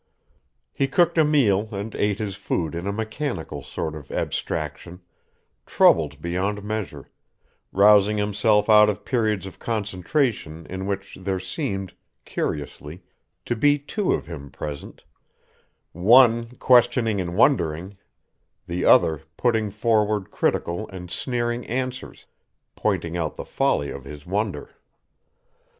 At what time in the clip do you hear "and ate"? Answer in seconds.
1.71-2.17